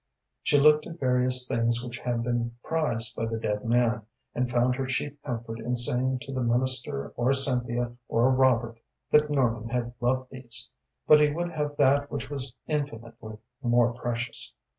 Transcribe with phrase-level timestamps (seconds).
[0.41, 4.01] She looked at various things which had been prized by the dead man,
[4.33, 8.79] and found her chief comfort in saying to the minister or Cynthia or Robert
[9.11, 10.71] that Norman had loved these,
[11.05, 14.53] but he would have that which was infinitely more precious.